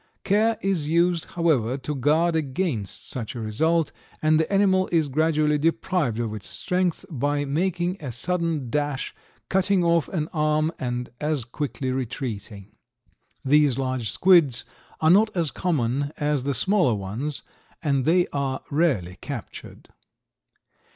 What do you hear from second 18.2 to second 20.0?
are rarely captured.